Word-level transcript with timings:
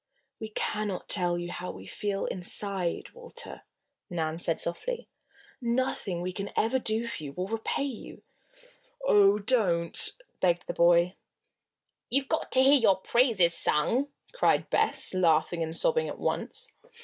"We 0.39 0.49
cannot 0.49 1.07
tell 1.07 1.37
you 1.37 1.51
how 1.51 1.69
we 1.69 1.85
feel, 1.85 2.25
inside, 2.25 3.11
Walter," 3.13 3.61
Nan 4.09 4.39
said 4.39 4.59
softly. 4.59 5.07
"Nothing 5.61 6.21
we 6.21 6.33
can 6.33 6.49
ever 6.57 6.79
do 6.79 7.05
for 7.05 7.21
you 7.23 7.33
will 7.33 7.47
repay 7.47 7.83
you" 7.83 8.23
"Oh, 9.07 9.37
don't!" 9.37 10.09
begged 10.39 10.65
the 10.65 10.73
boy. 10.73 11.13
"You've 12.09 12.29
got 12.29 12.51
to 12.53 12.63
hear 12.63 12.79
your 12.79 12.95
praises 12.95 13.53
sung!" 13.53 14.07
cried 14.33 14.71
Bess, 14.71 15.13
laughing 15.13 15.61
and 15.61 15.77
sobbing 15.77 16.09
at 16.09 16.17
once. 16.17 16.71